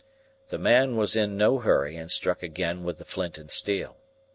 The 0.47 0.57
man 0.57 0.95
was 0.95 1.15
in 1.15 1.37
no 1.37 1.59
hurry, 1.59 1.95
and 1.95 2.09
struck 2.09 2.41
again 2.41 2.83
with 2.83 2.97
the 2.97 3.05
flint 3.05 3.37
and 3.37 3.51
steel. 3.51 3.97